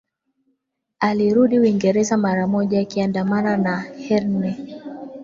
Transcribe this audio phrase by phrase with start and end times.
[0.99, 4.79] Alirudi Uingereza mara moja akiandamana na Hearne